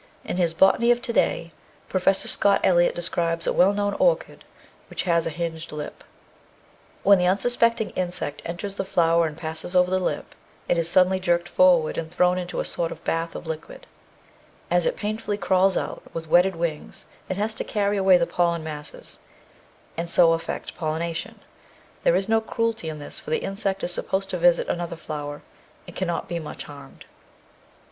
[0.25, 1.51] In his Botany of To day,
[1.87, 4.43] Pro fessor Scott Elliott describes a well known orchid
[4.89, 6.03] which has a hinged lip:
[7.03, 10.33] When the unsuspecting insect enters the flower and passes over the lip,
[10.67, 13.85] it is suddenly jerked forward and thrown into a sort of bath of liquid;
[14.71, 18.63] as it painfully crawls out, with wetted wings, it has to carry away the pollen
[18.63, 19.19] masses,
[19.95, 21.39] and so effect pollination.
[22.01, 25.43] There is no cruelty in this, for the insect is supposed to visit another flower
[25.85, 27.05] and cannot be much harmed.